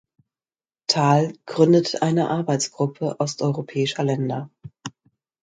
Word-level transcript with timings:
Thal 0.87 1.35
gründete 1.45 2.01
eine 2.01 2.31
Arbeitsgruppe 2.31 3.19
osteuropäischer 3.19 4.03
Länder. 4.03 4.49